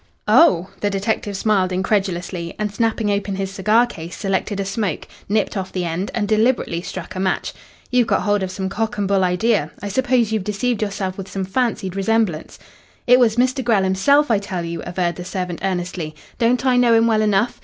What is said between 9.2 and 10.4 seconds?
idea. I suppose